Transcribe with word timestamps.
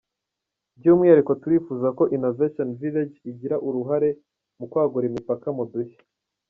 By’umwihariko 0.77 1.31
turifuza 1.41 1.87
ko 1.97 2.03
Innovation 2.15 2.69
Village 2.81 3.15
igira 3.31 3.55
uruhare 3.67 4.09
mu 4.57 4.65
kwagura 4.71 5.05
imipaka 5.07 5.47
mu 5.57 5.63
dushya. 5.73 6.01